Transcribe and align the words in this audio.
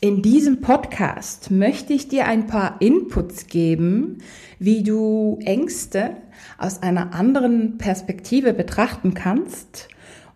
In 0.00 0.22
diesem 0.22 0.60
Podcast 0.60 1.50
möchte 1.50 1.92
ich 1.92 2.06
dir 2.06 2.28
ein 2.28 2.46
paar 2.46 2.76
Inputs 2.78 3.48
geben, 3.48 4.18
wie 4.60 4.84
du 4.84 5.40
Ängste 5.44 6.12
aus 6.56 6.84
einer 6.84 7.14
anderen 7.14 7.78
Perspektive 7.78 8.52
betrachten 8.52 9.14
kannst. 9.14 9.88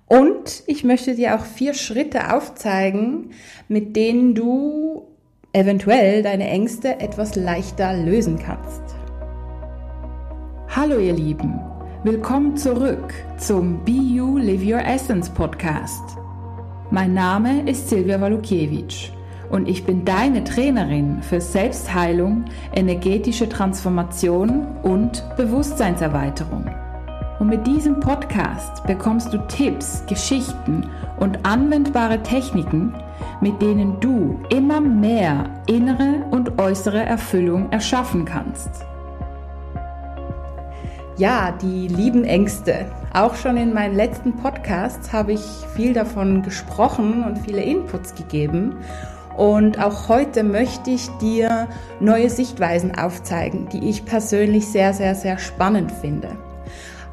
Und 0.09 0.64
ich 0.67 0.83
möchte 0.83 1.14
dir 1.14 1.37
auch 1.37 1.45
vier 1.45 1.75
Schritte 1.75 2.35
aufzeigen, 2.35 3.30
mit 3.69 3.95
denen 3.95 4.35
du 4.35 5.06
eventuell 5.53 6.24
deine 6.24 6.49
Ängste 6.49 6.99
etwas 6.99 7.37
leichter 7.37 7.97
lösen 7.97 8.40
kannst. 8.40 8.83
Hallo 10.71 10.99
ihr 10.99 11.15
Lieben, 11.15 11.60
willkommen 12.03 12.56
zurück 12.56 13.15
zum 13.38 13.85
Be 13.85 13.92
You 13.92 14.38
Live 14.38 14.65
Your 14.65 14.85
Essence 14.85 15.31
Podcast. 15.31 16.02
Mein 16.91 17.15
Name 17.15 17.70
ist 17.70 17.88
Silvia 17.91 18.20
Walukiewicz 18.20 19.12
und 19.52 19.69
ich 19.69 19.84
bin 19.84 20.05
deine 20.05 20.42
Trainerin 20.45 21.23
für 21.23 21.40
Selbstheilung, 21.40 22.46
energetische 22.74 23.48
Transformation 23.48 24.66
und 24.82 25.22
Bewusstseinserweiterung. 25.36 26.68
Und 27.38 27.48
mit 27.48 27.66
diesem 27.66 28.00
Podcast 28.00 28.84
bekommst 28.86 29.32
du 29.32 29.38
Tipps, 29.48 30.04
Geschichten 30.08 30.88
und 31.18 31.44
anwendbare 31.44 32.22
Techniken, 32.22 32.94
mit 33.42 33.60
denen 33.60 34.00
du 34.00 34.41
immer 34.48 34.80
mehr 34.80 35.50
innere 35.66 36.24
und 36.30 36.58
äußere 36.58 37.05
Erfüllung 37.05 37.70
erschaffen 37.72 38.24
kannst. 38.24 38.86
Ja, 41.19 41.52
die 41.60 41.88
lieben 41.88 42.24
Ängste. 42.24 42.86
Auch 43.12 43.34
schon 43.34 43.58
in 43.58 43.74
meinen 43.74 43.96
letzten 43.96 44.32
Podcasts 44.32 45.12
habe 45.12 45.32
ich 45.32 45.42
viel 45.77 45.92
davon 45.92 46.42
gesprochen 46.42 47.22
und 47.24 47.36
viele 47.38 47.62
Inputs 47.62 48.14
gegeben. 48.14 48.77
Und 49.36 49.82
auch 49.82 50.09
heute 50.09 50.42
möchte 50.42 50.91
ich 50.91 51.09
dir 51.20 51.68
neue 52.00 52.28
Sichtweisen 52.28 52.96
aufzeigen, 52.96 53.69
die 53.72 53.88
ich 53.88 54.05
persönlich 54.05 54.66
sehr, 54.66 54.92
sehr, 54.92 55.14
sehr 55.14 55.38
spannend 55.38 55.91
finde. 55.91 56.36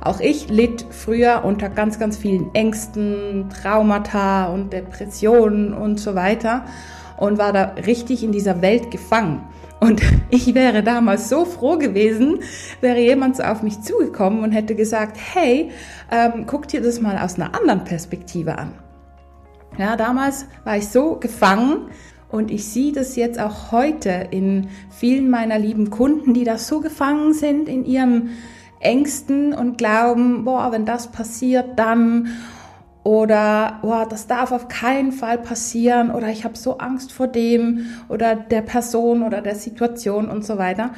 Auch 0.01 0.19
ich 0.19 0.49
litt 0.49 0.85
früher 0.89 1.43
unter 1.43 1.69
ganz, 1.69 1.99
ganz 1.99 2.17
vielen 2.17 2.53
Ängsten, 2.55 3.49
Traumata 3.49 4.47
und 4.47 4.71
Depressionen 4.71 5.73
und 5.73 5.99
so 5.99 6.15
weiter 6.15 6.65
und 7.17 7.37
war 7.37 7.51
da 7.51 7.75
richtig 7.85 8.23
in 8.23 8.31
dieser 8.31 8.61
Welt 8.61 8.91
gefangen. 8.91 9.41
Und 9.79 10.01
ich 10.29 10.53
wäre 10.55 10.83
damals 10.83 11.29
so 11.29 11.45
froh 11.45 11.77
gewesen, 11.77 12.39
wäre 12.81 12.99
jemand 12.99 13.37
so 13.37 13.43
auf 13.43 13.61
mich 13.61 13.81
zugekommen 13.81 14.43
und 14.43 14.51
hätte 14.51 14.75
gesagt, 14.75 15.17
hey, 15.33 15.71
ähm, 16.11 16.45
guck 16.47 16.67
dir 16.67 16.81
das 16.81 17.01
mal 17.01 17.17
aus 17.17 17.35
einer 17.35 17.55
anderen 17.55 17.83
Perspektive 17.83 18.57
an. 18.57 18.71
Ja, 19.77 19.95
damals 19.95 20.45
war 20.63 20.77
ich 20.77 20.87
so 20.87 21.15
gefangen 21.15 21.89
und 22.29 22.51
ich 22.51 22.65
sehe 22.65 22.91
das 22.91 23.15
jetzt 23.15 23.39
auch 23.39 23.71
heute 23.71 24.27
in 24.31 24.67
vielen 24.89 25.29
meiner 25.29 25.57
lieben 25.57 25.89
Kunden, 25.89 26.33
die 26.33 26.43
da 26.43 26.57
so 26.57 26.79
gefangen 26.79 27.33
sind 27.33 27.69
in 27.69 27.85
ihren 27.85 28.29
Ängsten 28.79 29.53
und 29.53 29.77
glauben, 29.77 30.45
boah, 30.45 30.71
wenn 30.71 30.85
das 30.85 31.11
passiert, 31.11 31.77
dann 31.77 32.29
oder 33.03 33.79
boah, 33.81 34.05
das 34.07 34.27
darf 34.27 34.51
auf 34.51 34.67
keinen 34.67 35.11
Fall 35.11 35.37
passieren 35.37 36.11
oder 36.11 36.29
ich 36.29 36.43
habe 36.43 36.57
so 36.57 36.77
Angst 36.77 37.11
vor 37.11 37.27
dem 37.27 37.85
oder 38.09 38.35
der 38.35 38.61
Person 38.61 39.23
oder 39.23 39.41
der 39.41 39.55
Situation 39.55 40.29
und 40.29 40.45
so 40.45 40.57
weiter. 40.57 40.91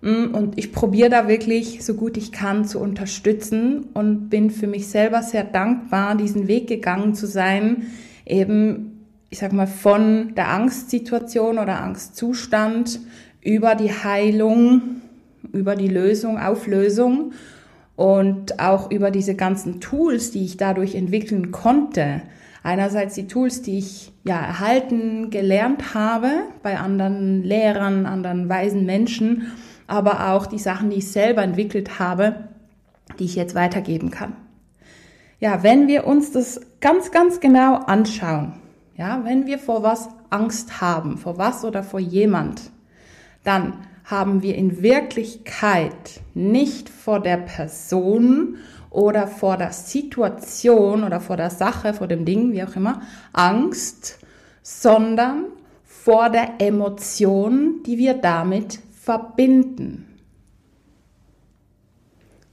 Mm, 0.00 0.34
und 0.34 0.56
ich 0.58 0.72
probiere 0.72 1.10
da 1.10 1.28
wirklich 1.28 1.84
so 1.84 1.94
gut 1.94 2.16
ich 2.16 2.32
kann 2.32 2.64
zu 2.64 2.80
unterstützen 2.80 3.88
und 3.92 4.30
bin 4.30 4.50
für 4.50 4.66
mich 4.66 4.88
selber 4.88 5.22
sehr 5.22 5.44
dankbar, 5.44 6.14
diesen 6.14 6.48
Weg 6.48 6.68
gegangen 6.68 7.14
zu 7.14 7.26
sein, 7.26 7.88
eben, 8.30 9.06
ich 9.28 9.38
sag 9.38 9.52
mal, 9.52 9.66
von 9.66 10.34
der 10.34 10.48
Angstsituation 10.50 11.58
oder 11.58 11.80
Angstzustand 11.82 13.00
über 13.42 13.74
die 13.74 13.90
Heilung, 13.92 15.02
über 15.52 15.76
die 15.76 15.88
Lösung, 15.88 16.38
Auflösung 16.38 17.32
und 17.96 18.60
auch 18.60 18.90
über 18.90 19.10
diese 19.10 19.34
ganzen 19.34 19.80
Tools, 19.80 20.30
die 20.30 20.44
ich 20.44 20.56
dadurch 20.56 20.94
entwickeln 20.94 21.50
konnte. 21.50 22.22
Einerseits 22.62 23.14
die 23.14 23.26
Tools, 23.26 23.62
die 23.62 23.78
ich 23.78 24.12
ja 24.24 24.38
erhalten, 24.38 25.30
gelernt 25.30 25.94
habe 25.94 26.30
bei 26.62 26.78
anderen 26.78 27.42
Lehrern, 27.42 28.04
anderen 28.04 28.48
weisen 28.48 28.84
Menschen, 28.84 29.52
aber 29.86 30.30
auch 30.30 30.46
die 30.46 30.58
Sachen, 30.58 30.90
die 30.90 30.98
ich 30.98 31.10
selber 31.10 31.42
entwickelt 31.42 31.98
habe, 31.98 32.48
die 33.18 33.24
ich 33.24 33.34
jetzt 33.34 33.54
weitergeben 33.54 34.10
kann. 34.10 34.36
Ja, 35.40 35.62
wenn 35.62 35.88
wir 35.88 36.06
uns 36.06 36.32
das 36.32 36.60
ganz, 36.80 37.10
ganz 37.10 37.40
genau 37.40 37.76
anschauen, 37.76 38.54
ja, 38.96 39.24
wenn 39.24 39.46
wir 39.46 39.58
vor 39.58 39.82
was 39.82 40.08
Angst 40.30 40.80
haben, 40.80 41.18
vor 41.18 41.38
was 41.38 41.64
oder 41.64 41.82
vor 41.82 42.00
jemand, 42.00 42.70
dann 43.44 43.74
haben 44.04 44.42
wir 44.42 44.56
in 44.56 44.82
Wirklichkeit 44.82 46.20
nicht 46.34 46.88
vor 46.88 47.20
der 47.20 47.36
Person 47.36 48.56
oder 48.90 49.28
vor 49.28 49.56
der 49.56 49.72
Situation 49.72 51.04
oder 51.04 51.20
vor 51.20 51.36
der 51.36 51.50
Sache, 51.50 51.94
vor 51.94 52.08
dem 52.08 52.24
Ding, 52.24 52.52
wie 52.52 52.64
auch 52.64 52.74
immer, 52.74 53.02
Angst, 53.32 54.18
sondern 54.62 55.44
vor 55.84 56.28
der 56.28 56.54
Emotion, 56.58 57.82
die 57.86 57.98
wir 57.98 58.14
damit 58.14 58.80
verbinden. 59.00 60.06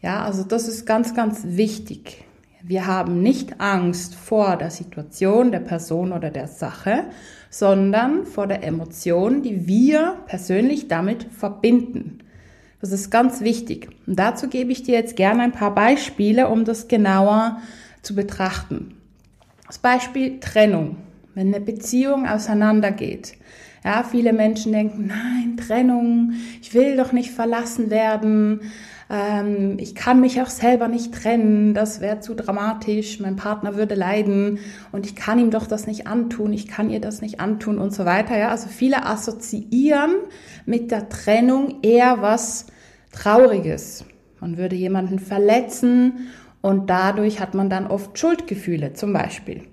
Ja, 0.01 0.23
also 0.23 0.43
das 0.43 0.67
ist 0.67 0.85
ganz, 0.85 1.16
ganz 1.16 1.41
wichtig. 1.43 2.26
Wir 2.67 2.85
haben 2.85 3.22
nicht 3.22 3.61
Angst 3.61 4.13
vor 4.13 4.57
der 4.57 4.72
Situation, 4.72 5.53
der 5.53 5.61
Person 5.61 6.11
oder 6.11 6.31
der 6.31 6.47
Sache, 6.50 7.05
sondern 7.50 8.25
vor 8.25 8.45
der 8.45 8.61
Emotion, 8.61 9.41
die 9.41 9.67
wir 9.67 10.17
persönlich 10.28 10.89
damit 10.89 11.23
verbinden. 11.31 12.17
Das 12.81 12.91
ist 12.91 13.09
ganz 13.09 13.39
wichtig. 13.39 13.88
Und 14.05 14.19
dazu 14.19 14.50
gebe 14.50 14.73
ich 14.73 14.83
dir 14.83 14.95
jetzt 14.95 15.16
gerne 15.16 15.44
ein 15.44 15.53
paar 15.53 15.73
Beispiele, 15.73 16.50
um 16.50 16.66
das 16.66 16.89
genauer 16.89 17.61
zu 18.01 18.16
betrachten. 18.16 18.97
Das 19.66 19.78
Beispiel 19.78 20.41
Trennung. 20.41 20.97
Wenn 21.35 21.55
eine 21.55 21.63
Beziehung 21.63 22.28
auseinandergeht. 22.28 23.35
Ja, 23.85 24.03
viele 24.03 24.34
Menschen 24.34 24.73
denken, 24.73 25.07
nein, 25.07 25.55
Trennung, 25.55 26.34
ich 26.61 26.73
will 26.73 26.97
doch 26.97 27.13
nicht 27.13 27.31
verlassen 27.31 27.89
werden 27.89 28.59
ähm, 29.09 29.78
ich 29.79 29.95
kann 29.95 30.19
mich 30.19 30.41
auch 30.41 30.50
selber 30.50 30.88
nicht 30.88 31.13
trennen, 31.13 31.73
das 31.73 32.01
wäre 32.01 32.19
zu 32.19 32.35
dramatisch, 32.35 33.19
mein 33.19 33.38
Partner 33.38 33.75
würde 33.75 33.95
leiden 33.95 34.59
und 34.91 35.06
ich 35.06 35.16
kann 35.16 35.40
ihm 35.40 35.51
doch 35.51 35.66
das 35.66 35.88
nicht 35.88 36.07
antun, 36.07 36.51
ich 36.51 36.68
kann 36.68 36.90
ihr 36.90 37.00
das 37.00 37.22
nicht 37.22 37.40
antun 37.40 37.78
und 37.78 37.94
so 37.94 38.06
weiter. 38.06 38.38
Ja, 38.38 38.50
also 38.50 38.67
viele 38.67 39.06
assoziieren 39.06 40.16
mit 40.66 40.91
der 40.91 41.07
Trennung 41.09 41.81
eher 41.84 42.22
was 42.22 42.67
Trauriges. 43.12 44.06
Man 44.41 44.57
würde 44.57 44.75
jemanden 44.75 45.19
verletzen 45.19 46.28
und 46.62 46.90
dadurch 46.90 47.40
hat 47.40 47.53
man 47.53 47.69
dann 47.69 47.88
oft 47.88 48.19
Schuldgefühle 48.19 48.94
zum 48.94 49.13
Beispiel. 49.13 49.63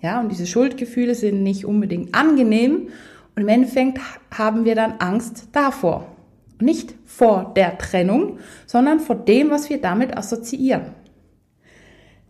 Ja, 0.00 0.20
und 0.20 0.30
diese 0.30 0.46
Schuldgefühle 0.46 1.14
sind 1.14 1.42
nicht 1.42 1.64
unbedingt 1.64 2.14
angenehm 2.14 2.88
und 3.34 3.42
im 3.42 3.48
Endeffekt 3.48 3.98
haben 4.32 4.64
wir 4.64 4.76
dann 4.76 4.94
Angst 4.98 5.48
davor. 5.52 6.15
Nicht 6.60 6.94
vor 7.04 7.52
der 7.54 7.78
Trennung, 7.78 8.38
sondern 8.66 9.00
vor 9.00 9.16
dem, 9.16 9.50
was 9.50 9.68
wir 9.68 9.80
damit 9.80 10.16
assoziieren. 10.16 10.92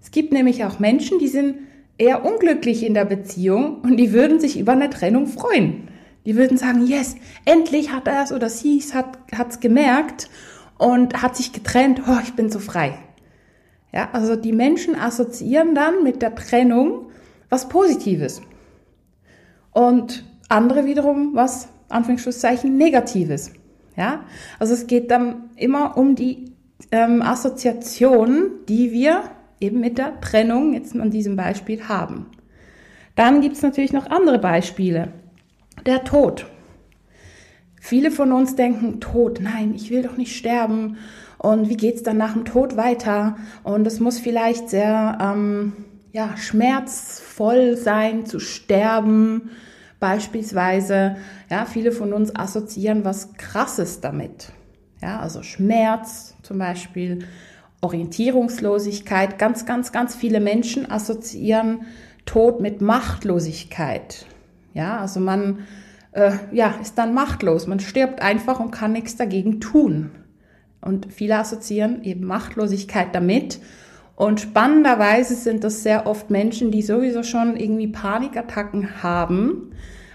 Es 0.03 0.11
gibt 0.11 0.33
nämlich 0.33 0.65
auch 0.65 0.79
Menschen, 0.79 1.19
die 1.19 1.29
sind 1.29 1.57
eher 1.99 2.25
unglücklich 2.25 2.85
in 2.85 2.95
der 2.95 3.05
Beziehung 3.05 3.81
und 3.81 3.97
die 3.97 4.13
würden 4.13 4.41
sich 4.41 4.59
über 4.59 4.73
eine 4.73 4.91
Trennung 4.91 5.27
freuen. 5.27 5.89
Die 6.27 6.37
würden 6.37 6.59
sagen, 6.59 6.87
yes, 6.87 7.17
endlich 7.45 7.93
hat 7.93 8.09
er 8.09 8.23
es 8.23 8.33
oder 8.33 8.49
sie 8.49 8.79
es 8.79 8.95
hat 8.95 9.19
es 9.49 9.61
gemerkt 9.61 10.29
und 10.79 11.23
hat 11.23 11.37
sich 11.37 11.53
getrennt, 11.53 12.03
oh, 12.09 12.19
ich 12.23 12.35
bin 12.35 12.51
so 12.51 12.59
frei. 12.59 12.99
Ja, 13.93 14.11
also 14.13 14.37
die 14.37 14.53
Menschen 14.53 14.95
assoziieren 14.95 15.75
dann 15.75 16.03
mit 16.03 16.21
der 16.21 16.35
Trennung 16.35 17.11
was 17.49 17.69
Positives. 17.69 18.43
Und 19.73 20.25
andere 20.49 20.85
wiederum 20.85 21.31
was, 21.35 21.69
Anführungszeichen, 21.89 22.77
Negatives. 22.77 23.53
Ja, 23.97 24.25
also 24.59 24.75
es 24.75 24.87
geht 24.87 25.11
dann 25.11 25.51
immer 25.57 25.97
um 25.97 26.15
die 26.15 26.53
ähm, 26.91 27.23
Assoziation, 27.23 28.51
die 28.69 28.93
wir 28.93 29.23
eben 29.61 29.81
mit 29.81 29.99
der 29.99 30.21
Trennung 30.21 30.75
jetzt 30.75 30.95
an 30.95 31.11
diesem 31.11 31.37
Beispiel 31.37 31.89
haben. 31.89 32.27
Dann 33.15 33.41
gibt 33.41 33.57
es 33.57 33.63
natürlich 33.63 33.93
noch 33.93 34.11
andere 34.11 34.39
Beispiele. 34.39 35.13
Der 35.87 36.05
Tod. 36.05 36.47
Viele 37.81 38.11
von 38.11 38.33
uns 38.33 38.57
denken, 38.57 39.01
Tod, 39.01 39.41
nein, 39.41 39.73
ich 39.75 39.91
will 39.91 40.03
doch 40.03 40.17
nicht 40.17 40.37
sterben. 40.37 40.99
Und 41.39 41.69
wie 41.69 41.77
geht's 41.77 42.03
dann 42.03 42.17
nach 42.17 42.33
dem 42.33 42.45
Tod 42.45 42.77
weiter? 42.77 43.37
Und 43.63 43.87
es 43.87 44.01
muss 44.01 44.19
vielleicht 44.19 44.69
sehr 44.69 45.19
ähm, 45.21 45.73
ja, 46.13 46.37
schmerzvoll 46.37 47.77
sein 47.77 48.27
zu 48.27 48.41
sterben. 48.41 49.51
Beispielsweise, 50.01 51.17
ja, 51.51 51.65
viele 51.65 51.93
von 51.93 52.13
uns 52.13 52.35
assoziieren 52.35 53.05
was 53.05 53.33
Krasses 53.35 54.01
damit. 54.01 54.53
Ja, 55.01 55.21
also 55.21 55.43
Schmerz 55.43 56.35
zum 56.43 56.59
Beispiel, 56.59 57.21
Orientierungslosigkeit. 57.81 59.39
Ganz, 59.39 59.67
ganz, 59.67 59.93
ganz 59.93 60.15
viele 60.15 60.41
Menschen 60.41 60.91
assoziieren 60.91 61.87
Tod 62.25 62.61
mit 62.61 62.81
Machtlosigkeit. 62.81 64.27
Ja, 64.75 64.99
also 64.99 65.21
man 65.21 65.61
äh, 66.13 66.33
ja, 66.53 66.75
ist 66.81 66.99
dann 66.99 67.15
machtlos. 67.15 67.67
Man 67.67 67.81
stirbt 67.81 68.21
einfach 68.21 68.59
und 68.59 68.71
kann 68.71 68.93
nichts 68.93 69.17
dagegen 69.17 69.61
tun. 69.61 70.11
Und 70.81 71.13
viele 71.13 71.39
assoziieren 71.39 72.03
eben 72.03 72.27
Machtlosigkeit 72.27 73.15
damit. 73.15 73.61
Und 74.17 74.41
spannenderweise 74.41 75.35
sind 75.35 75.63
das 75.63 75.83
sehr 75.83 76.07
oft 76.07 76.31
Menschen, 76.31 76.71
die 76.71 76.83
sowieso 76.83 77.23
schon 77.23 77.57
irgendwie 77.57 77.87
Panikattacken 77.87 79.03
haben. 79.03 79.73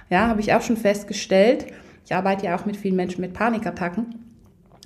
Ja, 0.09 0.27
habe 0.27 0.41
ich 0.41 0.53
auch 0.53 0.63
schon 0.63 0.75
festgestellt. 0.75 1.67
Ich 2.03 2.13
arbeite 2.13 2.47
ja 2.47 2.55
auch 2.57 2.65
mit 2.65 2.75
vielen 2.75 2.95
Menschen 2.95 3.21
mit 3.21 3.33
Panikattacken. 3.33 4.15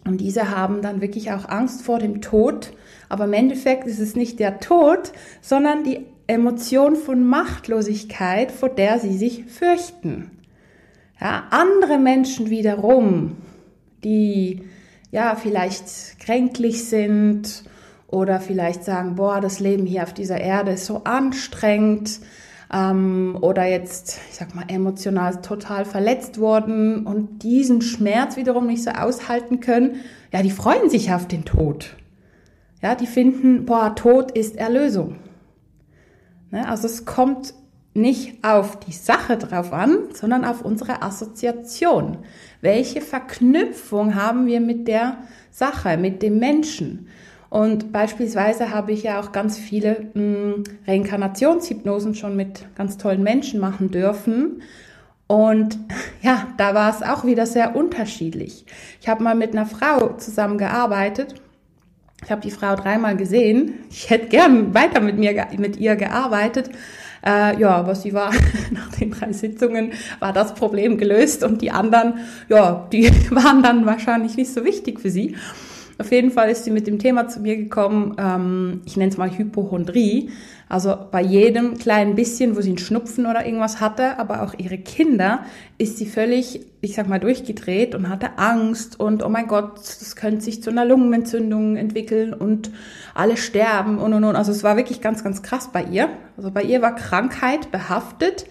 Und 0.06 0.20
diese 0.20 0.56
haben 0.56 0.82
dann 0.82 1.02
wirklich 1.02 1.32
auch 1.32 1.48
Angst 1.48 1.82
vor 1.82 1.98
dem 1.98 2.22
Tod. 2.22 2.74
Aber 3.08 3.24
im 3.24 3.34
Endeffekt 3.34 3.88
ist 3.88 4.00
es 4.00 4.16
nicht 4.18 4.40
der 4.40 4.60
Tod, 4.60 5.14
sondern 5.42 5.86
die 5.86 6.06
Emotion 6.28 6.98
von 6.98 7.26
Machtlosigkeit, 7.26 8.52
vor 8.52 8.70
der 8.70 9.00
sie 9.00 9.18
sich 9.18 9.46
fürchten. 9.46 10.32
Ja, 11.22 11.46
andere 11.52 11.98
Menschen 11.98 12.50
wiederum, 12.50 13.38
die 14.04 14.64
ja 15.12 15.36
vielleicht 15.36 16.20
kränklich 16.20 16.84
sind 16.84 17.64
oder 18.08 18.40
vielleicht 18.40 18.84
sagen, 18.84 19.16
boah, 19.16 19.42
das 19.42 19.60
Leben 19.60 19.86
hier 19.86 20.04
auf 20.04 20.14
dieser 20.14 20.40
Erde 20.40 20.72
ist 20.72 20.86
so 20.86 21.04
anstrengend 21.04 22.20
ähm, 22.72 23.38
oder 23.42 23.66
jetzt, 23.66 24.20
ich 24.30 24.36
sag 24.36 24.56
mal, 24.56 24.66
emotional 24.68 25.42
total 25.42 25.86
verletzt 25.86 26.40
worden 26.40 27.06
und 27.06 27.44
diesen 27.44 27.82
Schmerz 27.82 28.38
wiederum 28.38 28.68
nicht 28.68 28.84
so 28.84 28.92
aushalten 28.92 29.60
können, 29.60 30.02
ja, 30.32 30.42
die 30.42 30.52
freuen 30.52 30.90
sich 30.90 31.12
auf 31.14 31.28
den 31.28 31.46
Tod. 31.46 31.96
Ja, 32.82 32.96
die 32.96 33.08
finden, 33.08 33.66
boah, 33.66 33.96
Tod 33.96 34.32
ist 34.32 34.58
Erlösung. 34.58 35.16
Ne? 36.52 36.68
Also 36.68 36.88
es 36.88 37.06
kommt 37.06 37.54
nicht 37.94 38.44
auf 38.44 38.80
die 38.80 38.92
Sache 38.92 39.38
drauf 39.38 39.72
an, 39.72 39.98
sondern 40.14 40.44
auf 40.44 40.62
unsere 40.62 41.02
Assoziation. 41.02 42.18
Welche 42.62 43.00
Verknüpfung 43.00 44.16
haben 44.16 44.48
wir 44.48 44.60
mit 44.60 44.88
der 44.88 45.20
Sache, 45.50 45.98
mit 45.98 46.22
dem 46.22 46.38
Menschen? 46.38 47.08
Und 47.56 47.94
beispielsweise 47.94 48.72
habe 48.72 48.92
ich 48.92 49.04
ja 49.04 49.18
auch 49.18 49.32
ganz 49.32 49.58
viele 49.58 50.08
mh, 50.14 50.56
hm, 50.56 50.64
Reinkarnationshypnosen 50.86 52.14
schon 52.14 52.36
mit 52.36 52.66
ganz 52.76 52.98
tollen 52.98 53.24
Menschen 53.24 53.62
machen 53.62 53.92
dürfen. 53.92 54.62
Und 55.28 55.80
ja, 56.22 56.48
da 56.58 56.76
war 56.76 56.94
es 56.94 57.02
auch 57.02 57.24
wieder 57.24 57.46
sehr 57.46 57.74
unterschiedlich. 57.74 58.66
Ich 59.00 59.08
habe 59.08 59.24
mal 59.24 59.36
mit 59.36 59.54
einer 59.54 59.66
Frau 59.66 60.18
zusammengearbeitet. 60.18 61.36
Ich 62.26 62.30
habe 62.30 62.42
die 62.42 62.52
Frau 62.52 62.76
dreimal 62.76 63.16
gesehen. 63.16 63.76
Ich 63.90 64.10
hätte 64.10 64.28
gern 64.28 64.74
weiter 64.74 65.00
mit 65.00 65.18
mir, 65.18 65.48
mit 65.58 65.78
ihr 65.78 65.96
gearbeitet. 65.96 66.72
Äh, 67.26 67.58
ja, 67.58 67.70
aber 67.70 67.96
sie 67.96 68.14
war 68.14 68.34
nach 68.72 68.90
den 68.98 69.12
drei 69.12 69.32
Sitzungen 69.32 69.94
war 70.20 70.34
das 70.34 70.56
Problem 70.56 70.98
gelöst 70.98 71.42
und 71.42 71.62
die 71.62 71.72
anderen, 71.72 72.16
ja, 72.50 72.86
die 72.92 73.10
waren 73.32 73.64
dann 73.64 73.86
wahrscheinlich 73.86 74.36
nicht 74.36 74.54
so 74.54 74.66
wichtig 74.66 75.00
für 75.00 75.10
sie. 75.10 75.38
Auf 75.98 76.12
jeden 76.12 76.32
Fall 76.32 76.50
ist 76.50 76.66
sie 76.66 76.72
mit 76.72 76.88
dem 76.88 77.00
Thema 77.00 77.28
zu 77.28 77.40
mir 77.40 77.56
gekommen, 77.56 78.16
ähm, 78.18 78.82
ich 78.86 78.98
nenne 78.98 79.12
es 79.12 79.18
mal 79.18 79.30
Hypochondrie. 79.30 80.30
Also 80.68 80.98
bei 81.12 81.22
jedem 81.22 81.78
kleinen 81.78 82.16
bisschen, 82.16 82.56
wo 82.56 82.62
sie 82.62 82.70
einen 82.70 82.80
Schnupfen 82.80 83.28
oder 83.28 83.46
irgendwas 83.46 83.80
hatte, 83.80 84.18
aber 84.18 84.42
auch 84.42 84.56
ihre 84.58 84.78
Kinder, 84.80 85.46
ist 85.78 85.98
sie 85.98 86.08
völlig, 86.08 86.62
ich 86.82 86.96
sag 86.96 87.08
mal, 87.08 87.20
durchgedreht 87.20 87.94
und 87.94 88.10
hatte 88.10 88.38
Angst 88.38 89.00
und 89.00 89.24
oh 89.24 89.30
mein 89.30 89.48
Gott, 89.48 89.78
das 89.78 90.16
könnte 90.16 90.42
sich 90.42 90.64
zu 90.64 90.72
einer 90.72 90.84
Lungenentzündung 90.84 91.78
entwickeln 91.78 92.34
und 92.34 92.72
alle 93.14 93.38
sterben 93.38 94.00
und 94.00 94.14
und 94.14 94.24
und. 94.24 94.36
Also 94.36 94.52
es 94.52 94.64
war 94.64 94.76
wirklich 94.76 95.02
ganz, 95.02 95.24
ganz 95.24 95.44
krass 95.44 95.70
bei 95.72 95.84
ihr. 95.84 96.10
Also 96.36 96.52
bei 96.52 96.64
ihr 96.64 96.82
war 96.82 96.96
Krankheit 96.96 97.72
behaftet 97.72 98.46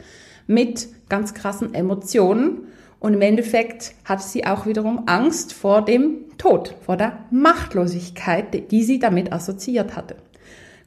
mit 0.47 0.89
ganz 1.09 1.35
krassen 1.35 1.75
Emotionen. 1.75 2.69
Und 3.05 3.13
im 3.13 3.21
Endeffekt 3.21 3.93
hatte 4.07 4.23
sie 4.23 4.47
auch 4.47 4.65
wiederum 4.65 5.03
Angst 5.05 5.53
vor 5.53 5.85
dem 5.85 6.25
Tod, 6.39 6.75
vor 6.87 6.97
der 6.97 7.27
Machtlosigkeit, 7.31 8.71
die 8.71 8.83
sie 8.83 8.99
damit 8.99 9.31
assoziiert 9.31 9.95
hatte. 9.95 10.17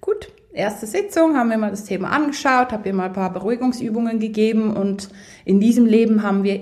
Gut, 0.01 0.29
erste 0.51 0.87
Sitzung 0.87 1.37
haben 1.37 1.51
wir 1.51 1.59
mal 1.59 1.69
das 1.69 1.83
Thema 1.83 2.09
angeschaut, 2.09 2.71
habe 2.71 2.89
ihr 2.89 2.95
mal 2.95 3.05
ein 3.05 3.13
paar 3.13 3.31
Beruhigungsübungen 3.31 4.19
gegeben 4.19 4.75
und 4.75 5.09
in 5.45 5.59
diesem 5.59 5.85
Leben 5.85 6.23
haben 6.23 6.43
wir 6.43 6.61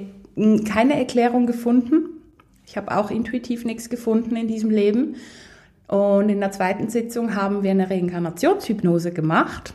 keine 0.65 0.99
Erklärung 0.99 1.45
gefunden. 1.45 2.09
Ich 2.67 2.75
habe 2.75 2.93
auch 2.93 3.09
intuitiv 3.09 3.63
nichts 3.63 3.89
gefunden 3.89 4.35
in 4.35 4.49
diesem 4.49 4.71
Leben. 4.71 5.15
Und 5.87 6.27
in 6.27 6.41
der 6.41 6.51
zweiten 6.51 6.89
Sitzung 6.89 7.33
haben 7.33 7.63
wir 7.63 7.71
eine 7.71 7.89
Reinkarnationshypnose 7.89 9.13
gemacht 9.13 9.73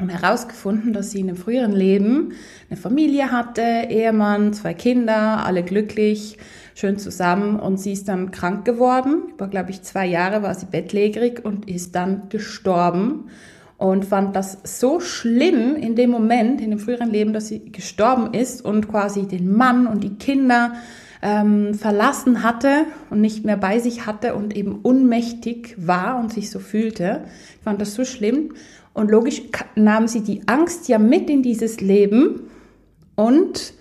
und 0.00 0.08
herausgefunden, 0.08 0.92
dass 0.92 1.10
sie 1.10 1.20
in 1.20 1.28
einem 1.28 1.36
früheren 1.36 1.72
Leben 1.72 2.32
eine 2.68 2.76
Familie 2.76 3.30
hatte, 3.30 3.62
Ehemann, 3.88 4.52
zwei 4.52 4.74
Kinder, 4.74 5.44
alle 5.44 5.62
glücklich, 5.62 6.38
schön 6.74 6.98
zusammen 6.98 7.58
und 7.58 7.78
sie 7.78 7.92
ist 7.92 8.08
dann 8.08 8.30
krank 8.30 8.64
geworden. 8.64 9.24
Über, 9.32 9.48
glaube 9.48 9.70
ich, 9.70 9.82
zwei 9.82 10.06
Jahre 10.06 10.42
war 10.42 10.54
sie 10.54 10.66
bettlägerig 10.66 11.44
und 11.44 11.68
ist 11.68 11.94
dann 11.94 12.28
gestorben 12.28 13.30
und 13.76 14.04
fand 14.04 14.36
das 14.36 14.58
so 14.64 15.00
schlimm 15.00 15.76
in 15.76 15.96
dem 15.96 16.10
Moment, 16.10 16.60
in 16.60 16.70
dem 16.70 16.78
früheren 16.78 17.10
Leben, 17.10 17.32
dass 17.32 17.48
sie 17.48 17.70
gestorben 17.72 18.34
ist 18.34 18.64
und 18.64 18.88
quasi 18.88 19.26
den 19.26 19.54
Mann 19.54 19.86
und 19.86 20.04
die 20.04 20.16
Kinder 20.16 20.74
ähm, 21.22 21.74
verlassen 21.74 22.42
hatte 22.42 22.86
und 23.10 23.20
nicht 23.20 23.44
mehr 23.44 23.56
bei 23.56 23.78
sich 23.78 24.06
hatte 24.06 24.34
und 24.34 24.56
eben 24.56 24.80
unmächtig 24.80 25.74
war 25.78 26.18
und 26.18 26.32
sich 26.32 26.50
so 26.50 26.58
fühlte. 26.58 27.24
Ich 27.56 27.64
fand 27.64 27.80
das 27.80 27.94
so 27.94 28.04
schlimm 28.04 28.54
und 29.00 29.10
logisch 29.10 29.42
nahm 29.74 30.06
sie 30.06 30.20
die 30.20 30.42
Angst 30.46 30.88
ja 30.88 30.98
mit 30.98 31.30
in 31.30 31.42
dieses 31.42 31.80
Leben 31.80 32.50
und 33.16 33.72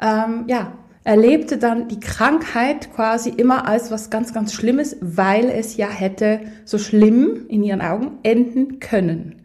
ähm, 0.00 0.44
ja, 0.46 0.72
erlebte 1.04 1.56
dann 1.56 1.88
die 1.88 2.00
Krankheit 2.00 2.92
quasi 2.94 3.30
immer 3.30 3.66
als 3.66 3.90
was 3.90 4.10
ganz, 4.10 4.34
ganz 4.34 4.52
Schlimmes, 4.52 4.96
weil 5.00 5.46
es 5.46 5.78
ja 5.78 5.88
hätte 5.88 6.40
so 6.66 6.76
schlimm 6.76 7.46
in 7.48 7.62
ihren 7.62 7.80
Augen 7.80 8.18
enden 8.22 8.78
können. 8.78 9.36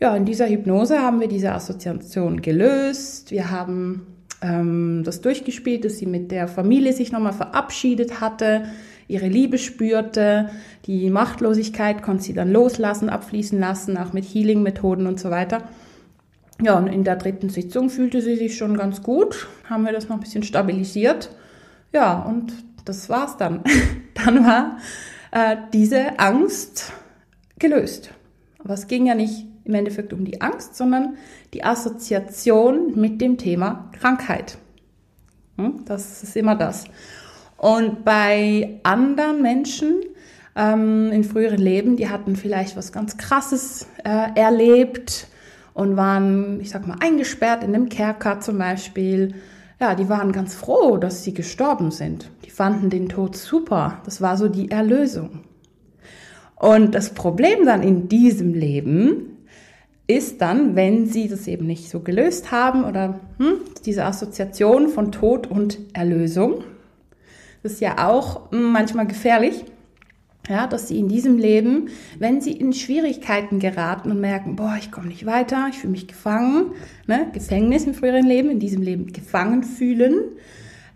Ja, 0.00 0.16
in 0.16 0.24
dieser 0.24 0.48
Hypnose 0.48 0.98
haben 0.98 1.20
wir 1.20 1.28
diese 1.28 1.52
Assoziation 1.52 2.42
gelöst. 2.42 3.30
Wir 3.30 3.50
haben 3.50 4.06
ähm, 4.42 5.02
das 5.04 5.20
durchgespielt, 5.20 5.84
dass 5.84 5.98
sie 5.98 6.06
mit 6.06 6.32
der 6.32 6.48
Familie 6.48 6.92
sich 6.92 7.12
nochmal 7.12 7.34
verabschiedet 7.34 8.20
hatte 8.20 8.64
ihre 9.10 9.26
Liebe 9.26 9.58
spürte, 9.58 10.50
die 10.86 11.10
Machtlosigkeit 11.10 12.02
konnte 12.02 12.24
sie 12.24 12.32
dann 12.32 12.52
loslassen, 12.52 13.10
abfließen 13.10 13.58
lassen, 13.58 13.98
auch 13.98 14.12
mit 14.12 14.24
Healing-Methoden 14.24 15.06
und 15.06 15.18
so 15.18 15.30
weiter. 15.30 15.62
Ja, 16.62 16.76
und 16.76 16.86
in 16.86 17.04
der 17.04 17.16
dritten 17.16 17.48
Sitzung 17.48 17.90
fühlte 17.90 18.22
sie 18.22 18.36
sich 18.36 18.56
schon 18.56 18.76
ganz 18.76 19.02
gut, 19.02 19.48
haben 19.68 19.84
wir 19.84 19.92
das 19.92 20.08
noch 20.08 20.16
ein 20.16 20.20
bisschen 20.20 20.42
stabilisiert. 20.42 21.30
Ja, 21.92 22.20
und 22.22 22.52
das 22.84 23.08
war's 23.08 23.36
dann. 23.36 23.62
dann 24.14 24.44
war 24.44 24.78
äh, 25.32 25.56
diese 25.72 26.18
Angst 26.18 26.92
gelöst. 27.58 28.10
Aber 28.62 28.74
es 28.74 28.86
ging 28.86 29.06
ja 29.06 29.14
nicht 29.14 29.46
im 29.64 29.74
Endeffekt 29.74 30.12
um 30.12 30.24
die 30.24 30.40
Angst, 30.40 30.76
sondern 30.76 31.16
die 31.54 31.64
Assoziation 31.64 32.98
mit 32.98 33.20
dem 33.20 33.38
Thema 33.38 33.90
Krankheit. 33.98 34.58
Hm, 35.56 35.84
das 35.84 36.22
ist 36.22 36.36
immer 36.36 36.56
das. 36.56 36.84
Und 37.60 38.06
bei 38.06 38.80
anderen 38.84 39.42
Menschen 39.42 39.96
ähm, 40.56 41.12
in 41.12 41.24
früheren 41.24 41.60
Leben, 41.60 41.96
die 41.96 42.08
hatten 42.08 42.34
vielleicht 42.34 42.74
was 42.74 42.90
ganz 42.90 43.18
Krasses 43.18 43.86
äh, 44.02 44.28
erlebt 44.34 45.26
und 45.74 45.94
waren, 45.94 46.58
ich 46.62 46.70
sag 46.70 46.86
mal, 46.86 46.96
eingesperrt 47.00 47.62
in 47.62 47.74
einem 47.74 47.90
Kerker 47.90 48.40
zum 48.40 48.56
Beispiel. 48.56 49.34
Ja, 49.78 49.94
die 49.94 50.08
waren 50.08 50.32
ganz 50.32 50.54
froh, 50.54 50.96
dass 50.96 51.22
sie 51.22 51.34
gestorben 51.34 51.90
sind. 51.90 52.30
Die 52.46 52.50
fanden 52.50 52.88
den 52.88 53.10
Tod 53.10 53.36
super. 53.36 54.00
Das 54.06 54.22
war 54.22 54.38
so 54.38 54.48
die 54.48 54.70
Erlösung. 54.70 55.40
Und 56.56 56.94
das 56.94 57.10
Problem 57.10 57.66
dann 57.66 57.82
in 57.82 58.08
diesem 58.08 58.54
Leben 58.54 59.36
ist 60.06 60.40
dann, 60.40 60.76
wenn 60.76 61.04
sie 61.04 61.28
das 61.28 61.46
eben 61.46 61.66
nicht 61.66 61.90
so 61.90 62.00
gelöst 62.00 62.52
haben 62.52 62.84
oder 62.84 63.20
hm, 63.36 63.56
diese 63.84 64.06
Assoziation 64.06 64.88
von 64.88 65.12
Tod 65.12 65.46
und 65.46 65.78
Erlösung, 65.92 66.64
das 67.62 67.72
ist 67.72 67.80
ja 67.80 68.08
auch 68.08 68.50
hm, 68.52 68.72
manchmal 68.72 69.06
gefährlich. 69.06 69.64
Ja, 70.48 70.66
dass 70.66 70.88
sie 70.88 70.98
in 70.98 71.06
diesem 71.06 71.36
Leben, 71.36 71.90
wenn 72.18 72.40
sie 72.40 72.52
in 72.52 72.72
Schwierigkeiten 72.72 73.60
geraten 73.60 74.10
und 74.10 74.20
merken, 74.20 74.56
boah, 74.56 74.74
ich 74.78 74.90
komme 74.90 75.08
nicht 75.08 75.26
weiter, 75.26 75.66
ich 75.70 75.78
fühle 75.78 75.92
mich 75.92 76.08
gefangen, 76.08 76.72
ne, 77.06 77.28
Gefängnis 77.32 77.84
im 77.84 77.94
früheren 77.94 78.26
Leben, 78.26 78.50
in 78.50 78.58
diesem 78.58 78.82
Leben 78.82 79.12
gefangen 79.12 79.62
fühlen, 79.62 80.14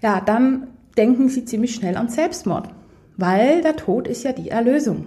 ja, 0.02 0.20
dann 0.20 0.68
denken 0.96 1.28
sie 1.28 1.44
ziemlich 1.44 1.74
schnell 1.74 1.96
an 1.96 2.08
Selbstmord, 2.08 2.70
weil 3.16 3.60
der 3.60 3.76
Tod 3.76 4.08
ist 4.08 4.24
ja 4.24 4.32
die 4.32 4.48
Erlösung. 4.48 5.06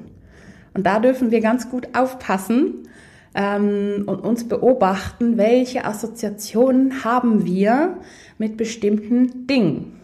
Und 0.73 0.85
da 0.85 0.99
dürfen 0.99 1.31
wir 1.31 1.41
ganz 1.41 1.69
gut 1.69 1.89
aufpassen 1.97 2.87
ähm, 3.33 4.03
und 4.05 4.19
uns 4.19 4.47
beobachten, 4.47 5.37
welche 5.37 5.83
Assoziationen 5.83 7.03
haben 7.03 7.45
wir 7.45 7.97
mit 8.37 8.55
bestimmten 8.55 9.47
Dingen. 9.47 9.99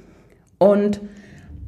Und 0.57 1.00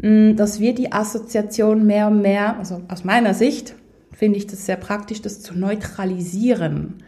dass 0.06 0.60
wir 0.60 0.76
die 0.76 0.92
Assoziation 0.92 1.88
mehr 1.88 2.08
und 2.08 2.22
mehr, 2.22 2.58
also 2.60 2.82
aus 2.90 3.04
meiner 3.04 3.34
Sicht, 3.34 3.76
finde 4.14 4.38
ich 4.38 4.46
das 4.46 4.66
sehr 4.66 4.76
praktisch, 4.76 5.22
das 5.22 5.42
zu 5.42 5.58
neutralisieren. 5.58 7.04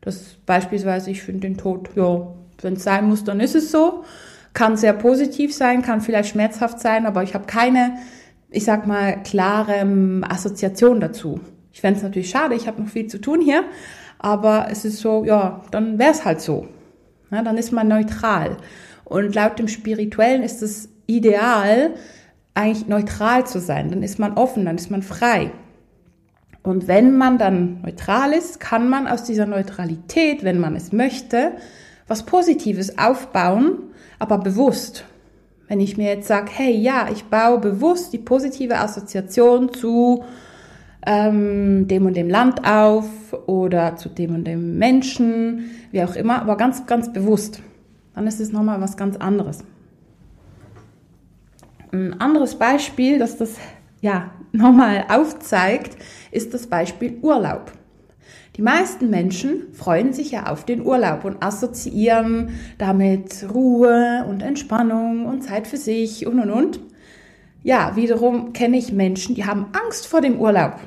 Das 0.00 0.36
beispielsweise, 0.46 1.10
ich 1.10 1.22
finde 1.22 1.48
den 1.48 1.56
Tod, 1.56 1.90
ja, 1.96 2.28
wenn 2.62 2.74
es 2.74 2.84
sein 2.84 3.08
muss, 3.08 3.24
dann 3.24 3.40
ist 3.40 3.56
es 3.56 3.72
so. 3.72 4.04
Kann 4.52 4.76
sehr 4.76 4.92
positiv 4.92 5.52
sein, 5.54 5.82
kann 5.82 6.00
vielleicht 6.00 6.30
schmerzhaft 6.30 6.78
sein, 6.78 7.04
aber 7.04 7.24
ich 7.24 7.34
habe 7.34 7.46
keine, 7.46 7.96
ich 8.48 8.64
sag 8.64 8.86
mal, 8.86 9.22
klare 9.24 9.74
ähm, 9.74 10.24
Assoziation 10.26 11.00
dazu. 11.00 11.40
Ich 11.72 11.80
fände 11.80 11.98
es 11.98 12.04
natürlich 12.04 12.30
schade, 12.30 12.54
ich 12.54 12.68
habe 12.68 12.80
noch 12.80 12.88
viel 12.88 13.08
zu 13.08 13.20
tun 13.20 13.40
hier, 13.40 13.64
aber 14.18 14.68
es 14.70 14.84
ist 14.84 15.00
so, 15.00 15.24
ja, 15.24 15.62
dann 15.72 15.98
wäre 15.98 16.12
es 16.12 16.24
halt 16.24 16.40
so. 16.40 16.68
Ja, 17.32 17.42
dann 17.42 17.58
ist 17.58 17.72
man 17.72 17.88
neutral. 17.88 18.56
Und 19.04 19.34
laut 19.34 19.58
dem 19.58 19.66
Spirituellen 19.66 20.44
ist 20.44 20.62
es 20.62 20.88
ideal, 21.06 21.94
eigentlich 22.56 22.88
neutral 22.88 23.46
zu 23.46 23.60
sein. 23.60 23.90
Dann 23.90 24.02
ist 24.02 24.18
man 24.18 24.34
offen, 24.34 24.64
dann 24.64 24.76
ist 24.76 24.90
man 24.90 25.02
frei. 25.02 25.50
Und 26.62 26.88
wenn 26.88 27.16
man 27.16 27.38
dann 27.38 27.80
neutral 27.82 28.32
ist, 28.32 28.58
kann 28.58 28.88
man 28.88 29.06
aus 29.06 29.22
dieser 29.22 29.46
Neutralität, 29.46 30.42
wenn 30.42 30.58
man 30.58 30.74
es 30.74 30.92
möchte, 30.92 31.52
was 32.08 32.24
Positives 32.24 32.98
aufbauen, 32.98 33.78
aber 34.18 34.38
bewusst. 34.38 35.04
Wenn 35.68 35.80
ich 35.80 35.96
mir 35.96 36.08
jetzt 36.08 36.28
sage, 36.28 36.50
hey, 36.52 36.76
ja, 36.76 37.08
ich 37.12 37.24
baue 37.24 37.58
bewusst 37.58 38.12
die 38.12 38.18
positive 38.18 38.78
Assoziation 38.78 39.72
zu 39.72 40.24
ähm, 41.06 41.86
dem 41.88 42.06
und 42.06 42.16
dem 42.16 42.28
Land 42.28 42.66
auf 42.66 43.06
oder 43.46 43.96
zu 43.96 44.08
dem 44.08 44.34
und 44.34 44.44
dem 44.44 44.78
Menschen, 44.78 45.70
wie 45.92 46.02
auch 46.02 46.16
immer, 46.16 46.40
aber 46.40 46.56
ganz, 46.56 46.86
ganz 46.86 47.12
bewusst, 47.12 47.60
dann 48.14 48.26
ist 48.26 48.40
es 48.40 48.50
nochmal 48.50 48.80
was 48.80 48.96
ganz 48.96 49.16
anderes. 49.16 49.62
Ein 51.92 52.20
anderes 52.20 52.56
Beispiel, 52.56 53.18
das 53.18 53.36
das 53.36 53.56
ja 54.00 54.30
nochmal 54.52 55.06
aufzeigt, 55.08 55.96
ist 56.30 56.54
das 56.54 56.66
Beispiel 56.66 57.18
Urlaub. 57.22 57.72
Die 58.56 58.62
meisten 58.62 59.10
Menschen 59.10 59.72
freuen 59.74 60.14
sich 60.14 60.30
ja 60.30 60.46
auf 60.46 60.64
den 60.64 60.84
Urlaub 60.84 61.24
und 61.24 61.42
assoziieren 61.42 62.58
damit 62.78 63.46
Ruhe 63.52 64.24
und 64.28 64.42
Entspannung 64.42 65.26
und 65.26 65.42
Zeit 65.42 65.66
für 65.66 65.76
sich 65.76 66.26
und 66.26 66.40
und 66.40 66.50
und. 66.50 66.80
Ja, 67.62 67.96
wiederum 67.96 68.52
kenne 68.54 68.78
ich 68.78 68.92
Menschen, 68.92 69.34
die 69.34 69.44
haben 69.44 69.66
Angst 69.72 70.06
vor 70.06 70.22
dem 70.22 70.40
Urlaub, 70.40 70.78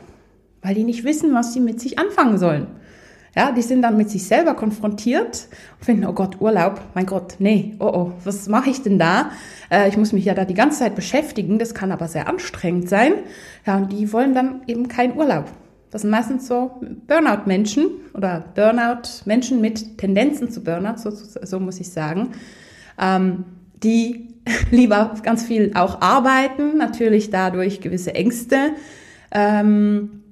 weil 0.62 0.74
die 0.74 0.84
nicht 0.84 1.04
wissen, 1.04 1.34
was 1.34 1.54
sie 1.54 1.60
mit 1.60 1.80
sich 1.80 2.00
anfangen 2.00 2.40
sollen. 2.40 2.68
Ja, 3.40 3.54
die 3.54 3.62
sind 3.62 3.84
dann 3.84 3.96
mit 3.96 4.10
sich 4.10 4.26
selber 4.28 4.54
konfrontiert 4.54 5.48
und 5.80 5.86
finden, 5.86 6.06
oh 6.06 6.12
Gott, 6.12 6.42
Urlaub, 6.42 6.82
mein 6.94 7.06
Gott, 7.06 7.36
nee, 7.40 7.74
oh 7.80 7.86
oh, 7.86 8.12
was 8.26 8.50
mache 8.50 8.70
ich 8.70 8.82
denn 8.82 9.00
da? 9.00 9.32
Äh, 9.72 9.88
ich 9.88 9.96
muss 9.96 10.12
mich 10.12 10.26
ja 10.26 10.34
da 10.34 10.44
die 10.44 10.54
ganze 10.54 10.80
Zeit 10.80 10.94
beschäftigen, 10.94 11.58
das 11.58 11.74
kann 11.74 11.94
aber 11.94 12.10
sehr 12.10 12.28
anstrengend 12.28 12.90
sein. 12.90 13.14
Ja, 13.66 13.78
und 13.78 13.94
die 13.94 14.12
wollen 14.12 14.36
dann 14.36 14.64
eben 14.68 14.90
keinen 14.90 15.16
Urlaub. 15.16 15.46
Das 15.90 16.02
sind 16.02 16.12
meistens 16.12 16.48
so 16.48 16.82
Burnout-Menschen 17.08 17.86
oder 18.14 18.44
Burnout-Menschen 18.56 19.62
mit 19.62 19.98
Tendenzen 19.98 20.52
zu 20.52 20.62
Burnout, 20.62 20.98
so, 20.98 21.10
so 21.10 21.62
muss 21.62 21.80
ich 21.80 21.90
sagen, 21.94 22.32
ähm, 23.00 23.46
die 23.82 24.34
lieber 24.70 25.16
ganz 25.24 25.46
viel 25.46 25.72
auch 25.76 26.02
arbeiten, 26.02 26.76
natürlich 26.76 27.30
dadurch 27.30 27.80
gewisse 27.80 28.14
Ängste 28.16 28.72
ähm, 29.32 30.24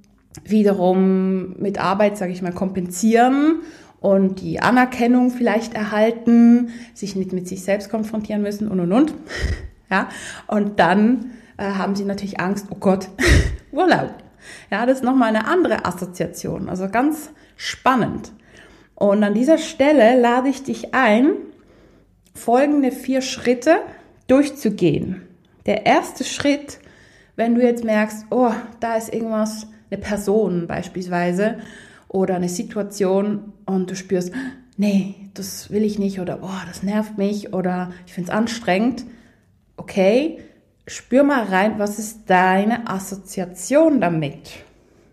wiederum 0.43 1.57
mit 1.59 1.79
Arbeit, 1.79 2.17
sage 2.17 2.31
ich 2.31 2.41
mal, 2.41 2.53
kompensieren 2.53 3.61
und 3.99 4.41
die 4.41 4.59
Anerkennung 4.59 5.31
vielleicht 5.31 5.73
erhalten, 5.73 6.69
sich 6.93 7.15
nicht 7.15 7.33
mit 7.33 7.47
sich 7.47 7.63
selbst 7.63 7.89
konfrontieren 7.89 8.41
müssen 8.41 8.67
und 8.67 8.79
und 8.79 8.91
und. 8.91 9.13
Ja, 9.89 10.09
und 10.47 10.81
dann 10.81 11.31
äh, 11.55 11.63
haben 11.63 11.95
sie 11.95 12.03
natürlich 12.03 12.41
Angst, 12.41 12.67
oh 12.71 12.75
Gott, 12.77 13.07
Urlaub. 13.71 14.15
Ja, 14.69 14.85
das 14.85 14.97
ist 14.97 15.03
nochmal 15.05 15.29
eine 15.29 15.47
andere 15.47 15.85
Assoziation, 15.85 16.67
also 16.67 16.89
ganz 16.89 17.29
spannend. 17.55 18.33
Und 18.95 19.23
an 19.23 19.33
dieser 19.33 19.57
Stelle 19.57 20.19
lade 20.19 20.49
ich 20.49 20.63
dich 20.63 20.93
ein, 20.93 21.29
folgende 22.33 22.91
vier 22.91 23.21
Schritte 23.21 23.77
durchzugehen. 24.27 25.21
Der 25.65 25.85
erste 25.85 26.23
Schritt, 26.23 26.79
wenn 27.35 27.55
du 27.55 27.61
jetzt 27.61 27.83
merkst, 27.83 28.25
oh, 28.29 28.51
da 28.79 28.95
ist 28.95 29.13
irgendwas, 29.13 29.67
eine 29.89 29.99
Person 29.99 30.67
beispielsweise 30.67 31.57
oder 32.07 32.35
eine 32.35 32.49
Situation 32.49 33.53
und 33.65 33.89
du 33.89 33.95
spürst, 33.95 34.31
nee, 34.77 35.15
das 35.33 35.69
will 35.69 35.83
ich 35.83 35.99
nicht 35.99 36.19
oder 36.19 36.39
oh, 36.41 36.65
das 36.67 36.83
nervt 36.83 37.17
mich 37.17 37.53
oder 37.53 37.91
ich 38.05 38.13
finde 38.13 38.31
es 38.31 38.37
anstrengend. 38.37 39.05
Okay, 39.75 40.39
spür 40.87 41.23
mal 41.23 41.43
rein, 41.43 41.79
was 41.79 41.99
ist 41.99 42.29
deine 42.29 42.89
Assoziation 42.89 44.01
damit? 44.01 44.51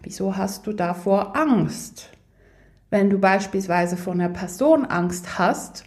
Wieso 0.02 0.36
hast 0.36 0.66
du 0.66 0.72
davor 0.72 1.36
Angst? 1.36 2.10
Wenn 2.90 3.10
du 3.10 3.18
beispielsweise 3.18 3.96
vor 3.96 4.12
einer 4.12 4.28
Person 4.28 4.84
Angst 4.84 5.38
hast, 5.38 5.84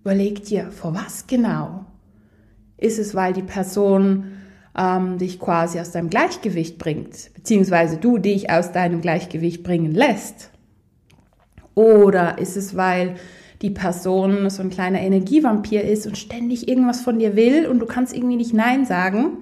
überleg 0.00 0.44
dir, 0.44 0.70
vor 0.70 0.94
was 0.94 1.26
genau? 1.26 1.84
Ist 2.76 2.98
es, 2.98 3.14
weil 3.14 3.32
die 3.32 3.42
Person 3.42 4.37
ähm, 4.78 5.18
dich 5.18 5.40
quasi 5.40 5.80
aus 5.80 5.90
deinem 5.90 6.08
Gleichgewicht 6.08 6.78
bringt, 6.78 7.34
beziehungsweise 7.34 7.96
du 7.96 8.18
dich 8.18 8.50
aus 8.50 8.72
deinem 8.72 9.00
Gleichgewicht 9.00 9.62
bringen 9.62 9.92
lässt? 9.92 10.50
Oder 11.74 12.38
ist 12.38 12.56
es, 12.56 12.76
weil 12.76 13.16
die 13.60 13.70
Person 13.70 14.48
so 14.50 14.62
ein 14.62 14.70
kleiner 14.70 15.00
Energievampir 15.00 15.82
ist 15.82 16.06
und 16.06 16.16
ständig 16.16 16.68
irgendwas 16.68 17.00
von 17.00 17.18
dir 17.18 17.34
will 17.34 17.66
und 17.66 17.80
du 17.80 17.86
kannst 17.86 18.14
irgendwie 18.14 18.36
nicht 18.36 18.54
Nein 18.54 18.84
sagen, 18.84 19.38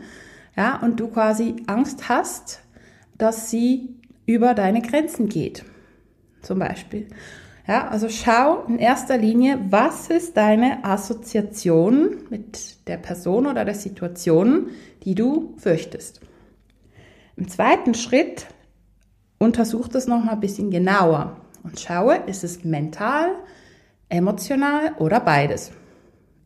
ja, 0.57 0.81
und 0.81 0.99
du 0.99 1.09
quasi 1.09 1.57
Angst 1.67 2.09
hast, 2.09 2.61
dass 3.19 3.51
sie 3.51 3.91
über 4.25 4.55
deine 4.55 4.81
Grenzen 4.81 5.29
geht, 5.29 5.65
zum 6.41 6.59
Beispiel. 6.59 7.09
Ja, 7.69 7.89
also 7.89 8.09
schau 8.09 8.63
in 8.69 8.79
erster 8.79 9.19
Linie, 9.19 9.59
was 9.71 10.09
ist 10.09 10.37
deine 10.37 10.85
Assoziation 10.85 12.19
mit 12.31 12.87
der 12.87 12.97
Person 12.97 13.47
oder 13.47 13.65
der 13.65 13.75
Situation, 13.75 14.69
die 15.03 15.17
du 15.17 15.55
fürchtest. 15.59 16.21
Im 17.37 17.49
zweiten 17.49 17.95
Schritt 17.95 18.47
untersuch 19.39 19.89
das 19.89 20.07
nochmal 20.07 20.35
ein 20.35 20.41
bisschen 20.41 20.71
genauer 20.71 21.41
und 21.65 21.81
schaue, 21.81 22.19
ist 22.27 22.45
es 22.45 22.63
mental, 22.63 23.31
emotional 24.09 24.93
oder 24.99 25.19
beides? 25.19 25.73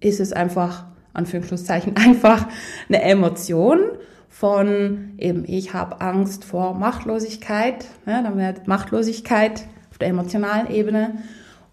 Ist 0.01 0.21
es 0.21 0.33
einfach, 0.33 0.87
Anführungszeichen, 1.13 1.97
einfach 1.97 2.49
eine 2.89 3.03
Emotion 3.03 3.81
von 4.31 5.13
eben, 5.19 5.45
ich 5.47 5.75
habe 5.75 6.01
Angst 6.01 6.45
vor 6.45 6.73
Machtlosigkeit, 6.73 7.85
ja, 8.07 8.23
dann 8.23 8.39
wird 8.39 8.67
Machtlosigkeit 8.67 9.67
der 10.01 10.09
emotionalen 10.09 10.71
Ebene. 10.71 11.23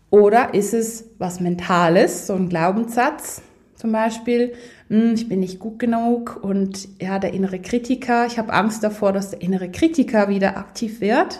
Oder 0.10 0.54
ist 0.54 0.74
es 0.74 1.10
was 1.18 1.40
Mentales, 1.40 2.28
so 2.28 2.34
ein 2.34 2.50
Glaubenssatz 2.50 3.42
zum 3.78 3.92
Beispiel, 3.92 4.54
hm, 4.90 5.14
ich 5.14 5.30
bin 5.30 5.40
nicht 5.40 5.60
gut 5.60 5.78
genug 5.78 6.40
und 6.42 6.90
ja, 7.00 7.20
der 7.20 7.34
innere 7.34 7.60
Kritiker, 7.60 8.26
ich 8.26 8.40
habe 8.40 8.52
Angst 8.52 8.84
davor, 8.84 9.14
dass 9.14 9.30
der 9.30 9.42
innere 9.42 9.70
Kritiker 9.70 10.30
wieder 10.30 10.58
aktiv 10.58 11.00
wird, 11.00 11.40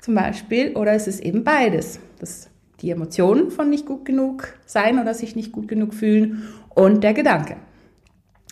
zum 0.00 0.14
Beispiel, 0.14 0.76
oder 0.76 0.94
ist 0.94 1.08
es 1.08 1.20
eben 1.20 1.42
beides, 1.42 1.98
das 2.18 2.48
die 2.80 2.90
Emotionen 2.90 3.50
von 3.50 3.68
nicht 3.68 3.86
gut 3.86 4.04
genug 4.04 4.54
sein 4.66 4.98
oder 4.98 5.14
sich 5.14 5.36
nicht 5.36 5.52
gut 5.52 5.68
genug 5.68 5.94
fühlen 5.94 6.48
und 6.70 7.02
der 7.02 7.14
Gedanke. 7.14 7.56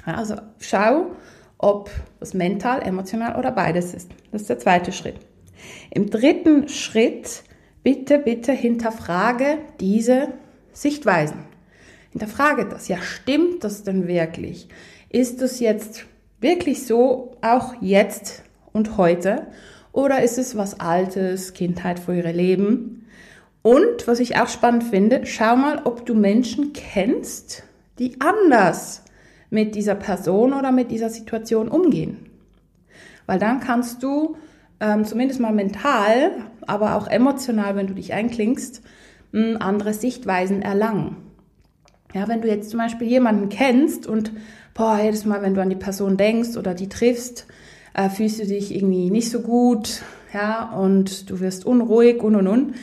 Also 0.05 0.37
schau, 0.59 1.13
ob 1.59 1.91
es 2.21 2.35
mental, 2.35 2.83
emotional 2.83 3.37
oder 3.39 3.53
beides 3.53 3.95
ist. 3.95 4.11
Das 4.33 4.43
ist 4.43 4.51
der 4.51 4.59
zweite 4.59 4.93
Schritt. 4.93 5.17
Im 5.91 6.09
dritten 6.09 6.69
Schritt 6.69 7.43
bitte, 7.83 8.19
bitte 8.19 8.53
hinterfrage 8.53 9.59
diese 9.81 10.29
Sichtweisen. 10.73 11.45
Hinterfrage 12.11 12.67
das. 12.67 12.89
Ja, 12.89 12.99
stimmt 13.01 13.65
das 13.65 13.83
denn 13.83 14.07
wirklich? 14.07 14.69
Ist 15.11 15.43
das 15.43 15.61
jetzt 15.61 16.07
wirklich 16.41 16.87
so, 16.87 17.37
auch 17.43 17.75
jetzt 17.81 18.43
und 18.73 18.97
heute? 18.97 19.47
Oder 19.93 20.23
ist 20.23 20.39
es 20.39 20.57
was 20.57 20.81
Altes, 20.81 21.55
Kindheit, 21.55 21.99
frühere 21.99 22.33
Leben? 22.33 23.07
Und 23.63 24.07
was 24.07 24.21
ich 24.21 24.37
auch 24.37 24.49
spannend 24.49 24.85
finde, 24.85 25.27
schau 25.27 25.57
mal, 25.57 25.83
ob 25.85 26.07
du 26.07 26.15
Menschen 26.15 26.73
kennst, 26.73 27.65
die 27.99 28.21
anders 28.21 29.03
mit 29.51 29.75
dieser 29.75 29.95
Person 29.95 30.53
oder 30.53 30.73
mit 30.73 30.91
dieser 30.91 31.11
Situation 31.11 31.69
umgehen. 31.69 32.27
Weil 33.27 33.39
dann 33.39 33.61
kannst 33.61 34.03
du 34.03 34.37
ähm, 34.81 35.05
zumindest 35.05 35.41
mal 35.41 35.53
mental, 35.53 36.31
aber 36.69 36.97
auch 36.97 37.07
emotional, 37.07 37.77
wenn 37.77 37.87
du 37.87 37.95
dich 37.95 38.13
einklingst, 38.13 38.83
andere 39.33 39.93
Sichtweisen 39.93 40.63
erlangen. 40.63 41.17
Ja, 42.15 42.29
wenn 42.29 42.41
du 42.41 42.49
jetzt 42.49 42.71
zum 42.71 42.79
Beispiel 42.79 43.09
jemanden 43.09 43.51
kennst 43.51 44.07
und 44.07 44.33
boah, 44.73 44.99
jedes 45.03 45.27
Mal, 45.27 45.43
wenn 45.43 45.55
du 45.55 45.61
an 45.61 45.69
die 45.69 45.77
Person 45.77 46.17
denkst 46.17 46.57
oder 46.57 46.73
die 46.73 46.89
triffst, 46.89 47.47
äh, 47.93 48.09
fühlst 48.09 48.41
du 48.41 48.47
dich 48.47 48.75
irgendwie 48.75 49.11
nicht 49.11 49.31
so 49.31 49.41
gut, 49.41 50.03
ja, 50.33 50.71
und 50.73 51.31
du 51.31 51.41
wirst 51.41 51.67
unruhig 51.67 52.23
und 52.23 52.37
und 52.37 52.47
und. 52.47 52.75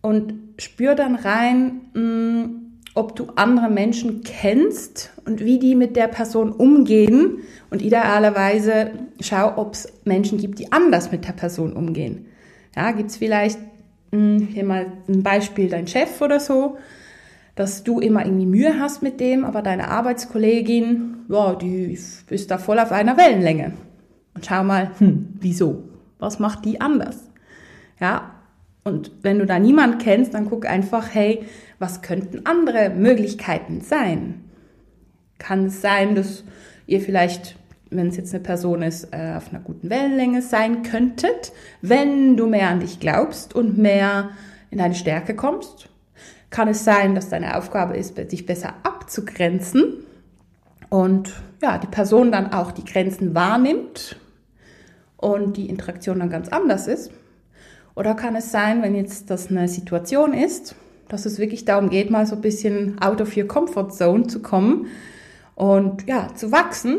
Und 0.00 0.34
spür 0.58 0.94
dann 0.94 1.16
rein, 1.16 1.80
mh, 1.92 2.00
mm, 2.00 2.60
ob 2.94 3.16
du 3.16 3.26
andere 3.34 3.68
Menschen 3.68 4.22
kennst 4.22 5.10
und 5.24 5.44
wie 5.44 5.58
die 5.58 5.74
mit 5.74 5.96
der 5.96 6.06
Person 6.06 6.52
umgehen. 6.52 7.38
Und 7.70 7.82
idealerweise 7.82 8.92
schau, 9.20 9.54
ob 9.56 9.74
es 9.74 9.92
Menschen 10.04 10.38
gibt, 10.38 10.60
die 10.60 10.70
anders 10.70 11.10
mit 11.10 11.26
der 11.26 11.32
Person 11.32 11.72
umgehen. 11.72 12.26
Ja, 12.76 12.90
gibt 12.92 13.10
es 13.10 13.16
vielleicht 13.16 13.58
mh, 14.12 14.18
mm, 14.18 14.38
hier 14.52 14.64
mal 14.64 14.86
ein 15.08 15.22
Beispiel, 15.22 15.68
dein 15.68 15.86
Chef 15.86 16.20
oder 16.20 16.40
so, 16.40 16.78
dass 17.54 17.84
du 17.84 18.00
immer 18.00 18.24
irgendwie 18.24 18.46
Mühe 18.46 18.80
hast 18.80 19.02
mit 19.02 19.20
dem, 19.20 19.44
aber 19.44 19.62
deine 19.62 19.88
Arbeitskollegin, 19.88 21.26
ja, 21.28 21.54
die 21.54 21.92
ist 21.92 22.50
da 22.50 22.58
voll 22.58 22.78
auf 22.78 22.92
einer 22.92 23.16
Wellenlänge. 23.16 23.74
Und 24.34 24.46
schau 24.46 24.64
mal, 24.64 24.90
hm, 24.98 25.28
wieso? 25.40 25.84
Was 26.18 26.38
macht 26.38 26.64
die 26.64 26.80
anders? 26.80 27.30
Ja, 28.00 28.34
und 28.82 29.12
wenn 29.22 29.38
du 29.38 29.46
da 29.46 29.58
niemand 29.58 30.02
kennst, 30.02 30.34
dann 30.34 30.48
guck 30.48 30.66
einfach, 30.66 31.14
hey, 31.14 31.44
was 31.78 32.02
könnten 32.02 32.44
andere 32.44 32.90
Möglichkeiten 32.90 33.80
sein? 33.80 34.44
Kann 35.38 35.66
es 35.66 35.80
sein, 35.80 36.14
dass 36.14 36.44
ihr 36.86 37.00
vielleicht, 37.00 37.56
wenn 37.96 38.08
es 38.08 38.16
jetzt 38.16 38.34
eine 38.34 38.42
Person 38.42 38.82
ist, 38.82 39.08
äh, 39.12 39.34
auf 39.36 39.50
einer 39.50 39.62
guten 39.62 39.90
Wellenlänge 39.90 40.42
sein 40.42 40.82
könntet, 40.82 41.52
wenn 41.82 42.36
du 42.36 42.46
mehr 42.46 42.68
an 42.68 42.80
dich 42.80 43.00
glaubst 43.00 43.54
und 43.54 43.78
mehr 43.78 44.30
in 44.70 44.78
deine 44.78 44.94
Stärke 44.94 45.34
kommst? 45.34 45.88
Kann 46.50 46.68
es 46.68 46.84
sein, 46.84 47.14
dass 47.14 47.28
deine 47.28 47.56
Aufgabe 47.56 47.96
ist, 47.96 48.16
dich 48.16 48.46
besser 48.46 48.74
abzugrenzen 48.82 50.04
und 50.88 51.32
ja, 51.60 51.78
die 51.78 51.86
Person 51.86 52.30
dann 52.30 52.52
auch 52.52 52.70
die 52.70 52.84
Grenzen 52.84 53.34
wahrnimmt 53.34 54.16
und 55.16 55.56
die 55.56 55.68
Interaktion 55.68 56.20
dann 56.20 56.30
ganz 56.30 56.48
anders 56.48 56.86
ist? 56.86 57.10
Oder 57.96 58.14
kann 58.14 58.36
es 58.36 58.50
sein, 58.50 58.82
wenn 58.82 58.94
jetzt 58.94 59.30
das 59.30 59.50
eine 59.50 59.68
Situation 59.68 60.32
ist, 60.32 60.74
dass 61.08 61.26
es 61.26 61.38
wirklich 61.38 61.64
darum 61.64 61.90
geht, 61.90 62.10
mal 62.10 62.26
so 62.26 62.34
ein 62.34 62.40
bisschen 62.40 63.00
out 63.00 63.20
of 63.20 63.36
your 63.36 63.46
comfort 63.46 63.90
zone 63.90 64.26
zu 64.26 64.40
kommen 64.40 64.86
und 65.54 66.06
ja, 66.06 66.28
zu 66.34 66.50
wachsen 66.50 66.98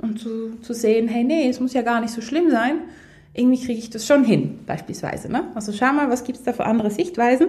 und 0.00 0.18
zu, 0.20 0.58
zu 0.60 0.74
sehen, 0.74 1.08
hey, 1.08 1.24
nee, 1.24 1.48
es 1.48 1.60
muss 1.60 1.74
ja 1.74 1.82
gar 1.82 2.00
nicht 2.00 2.12
so 2.12 2.20
schlimm 2.20 2.50
sein. 2.50 2.80
Irgendwie 3.34 3.62
kriege 3.62 3.78
ich 3.78 3.90
das 3.90 4.06
schon 4.06 4.24
hin, 4.24 4.60
beispielsweise. 4.66 5.30
Ne? 5.30 5.44
Also 5.54 5.72
schau 5.72 5.92
mal, 5.92 6.10
was 6.10 6.24
gibt 6.24 6.38
es 6.38 6.44
da 6.44 6.52
für 6.52 6.64
andere 6.64 6.90
Sichtweisen. 6.90 7.48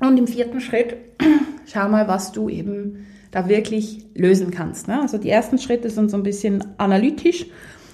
Und 0.00 0.16
im 0.18 0.26
vierten 0.26 0.60
Schritt, 0.60 0.96
schau 1.66 1.88
mal, 1.88 2.08
was 2.08 2.32
du 2.32 2.48
eben 2.48 3.06
da 3.30 3.48
wirklich 3.48 4.06
lösen 4.14 4.50
kannst. 4.50 4.88
Ne? 4.88 5.00
Also 5.00 5.18
die 5.18 5.30
ersten 5.30 5.58
Schritte 5.58 5.90
sind 5.90 6.10
so 6.10 6.16
ein 6.16 6.22
bisschen 6.22 6.64
analytisch 6.78 7.46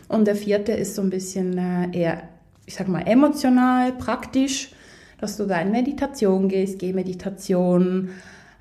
und 0.09 0.27
der 0.27 0.37
vierte 0.37 0.73
ist 0.73 0.95
so 0.95 1.03
ein 1.03 1.11
bisschen 1.11 1.59
äh, 1.59 1.99
eher 1.99 2.29
ich 2.67 2.75
sag 2.75 2.89
mal, 2.89 3.03
emotional, 3.07 3.93
praktisch, 3.93 4.71
dass 5.21 5.37
du 5.37 5.47
da 5.47 5.61
in 5.61 5.71
Meditation 5.71 6.49
gehst, 6.49 6.79
Gehmeditation, 6.79 8.11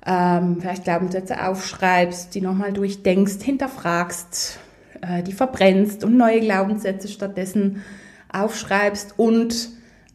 ähm, 0.06 0.58
vielleicht 0.60 0.84
Glaubenssätze 0.84 1.46
aufschreibst, 1.46 2.34
die 2.34 2.40
nochmal 2.40 2.72
durchdenkst, 2.72 3.42
hinterfragst, 3.42 4.58
äh, 5.08 5.22
die 5.22 5.32
verbrennst 5.32 6.04
und 6.04 6.16
neue 6.16 6.40
Glaubenssätze 6.40 7.08
stattdessen 7.08 7.82
aufschreibst 8.32 9.14
und 9.18 9.70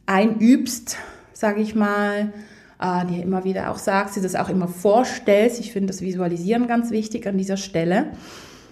einübst, 0.05 0.97
sage 1.33 1.61
ich 1.61 1.75
mal, 1.75 2.33
äh, 2.81 3.05
dir 3.05 3.23
immer 3.23 3.43
wieder 3.43 3.71
auch 3.71 3.77
sagst, 3.77 4.15
dir 4.15 4.21
das 4.21 4.35
auch 4.35 4.49
immer 4.49 4.67
vorstellst. 4.67 5.59
Ich 5.59 5.71
finde 5.71 5.87
das 5.87 6.01
Visualisieren 6.01 6.67
ganz 6.67 6.91
wichtig 6.91 7.27
an 7.27 7.37
dieser 7.37 7.57
Stelle, 7.57 8.07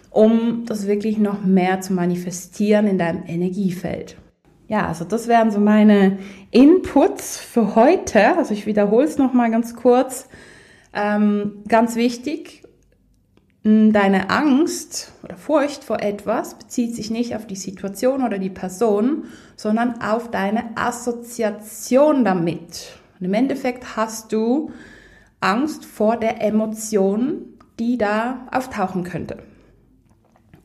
um 0.10 0.66
das 0.66 0.88
wirklich 0.88 1.18
noch 1.18 1.44
mehr 1.44 1.82
zu 1.82 1.94
manifestieren 1.94 2.88
in 2.88 2.98
deinem 2.98 3.24
Energiefeld. 3.26 4.18
Ja, 4.68 4.88
also 4.88 5.06
das 5.06 5.28
wären 5.28 5.52
so 5.52 5.60
meine 5.60 6.18
Inputs 6.52 7.38
für 7.38 7.76
heute. 7.76 8.38
Also 8.38 8.54
ich 8.54 8.66
wiederhole 8.66 9.06
es 9.06 9.18
nochmal 9.18 9.50
ganz 9.50 9.76
kurz. 9.76 10.28
Ähm, 10.94 11.64
ganz 11.68 11.96
wichtig, 11.96 12.64
deine 13.64 14.30
Angst 14.30 15.12
oder 15.24 15.36
Furcht 15.36 15.84
vor 15.84 16.02
etwas 16.02 16.56
bezieht 16.56 16.96
sich 16.96 17.12
nicht 17.12 17.36
auf 17.36 17.48
die 17.48 17.56
Situation 17.56 18.24
oder 18.24 18.38
die 18.38 18.50
Person, 18.50 19.26
sondern 19.56 20.02
auf 20.02 20.32
deine 20.32 20.78
Assoziation 20.78 22.24
damit. 22.24 22.98
Und 23.20 23.26
im 23.26 23.34
Endeffekt 23.34 23.98
hast 23.98 24.32
du 24.32 24.72
Angst 25.40 25.86
vor 25.86 26.18
der 26.18 26.42
Emotion, 26.42 27.58
die 27.80 27.98
da 27.98 28.48
auftauchen 28.52 29.04
könnte. 29.04 29.38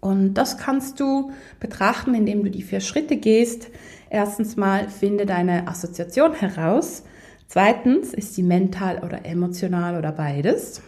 Und 0.00 0.34
das 0.34 0.58
kannst 0.58 0.98
du 0.98 1.30
betrachten, 1.60 2.14
indem 2.14 2.42
du 2.42 2.50
die 2.50 2.62
vier 2.62 2.80
Schritte 2.80 3.16
gehst. 3.16 3.68
Erstens 4.10 4.56
mal 4.56 4.88
finde 4.88 5.26
deine 5.26 5.68
Assoziation 5.68 6.34
heraus. 6.34 7.04
Zweitens, 7.46 8.12
ist 8.12 8.34
sie 8.34 8.42
mental 8.42 8.98
oder 9.04 9.24
emotional 9.24 9.96
oder 9.96 10.10
beides? 10.10 10.82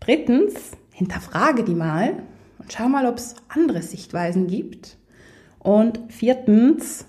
Drittens, 0.00 0.54
hinterfrage 0.98 1.62
die 1.62 1.76
mal 1.76 2.14
und 2.58 2.72
schau 2.72 2.88
mal, 2.88 3.06
ob 3.06 3.18
es 3.18 3.36
andere 3.48 3.82
Sichtweisen 3.82 4.48
gibt. 4.48 4.96
Und 5.60 6.00
viertens, 6.08 7.06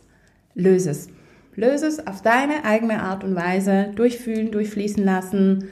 löse 0.54 0.92
es. 0.92 1.08
Löse 1.56 1.88
es 1.88 2.06
auf 2.06 2.22
deine 2.22 2.66
eigene 2.66 3.02
Art 3.02 3.24
und 3.24 3.36
Weise, 3.36 3.92
durchfühlen, 3.96 4.52
durchfließen 4.52 5.04
lassen, 5.04 5.70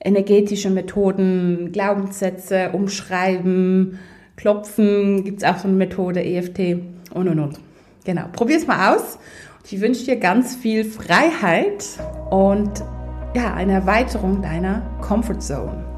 energetische 0.00 0.70
Methoden, 0.70 1.72
Glaubenssätze 1.72 2.70
umschreiben, 2.72 3.98
Klopfen 4.36 5.24
gibt 5.24 5.42
es 5.42 5.48
auch 5.48 5.58
so 5.58 5.66
eine 5.66 5.76
Methode, 5.76 6.24
EFT 6.24 6.80
und 7.12 7.28
und 7.28 7.40
und. 7.40 7.60
Genau, 8.04 8.26
probier 8.32 8.56
es 8.56 8.68
mal 8.68 8.94
aus. 8.94 9.18
Ich 9.68 9.80
wünsche 9.80 10.04
dir 10.04 10.16
ganz 10.16 10.54
viel 10.54 10.84
Freiheit 10.84 11.84
und 12.30 12.84
ja, 13.34 13.52
eine 13.52 13.72
Erweiterung 13.72 14.40
deiner 14.40 14.82
Comfort 15.02 15.40
Zone. 15.40 15.97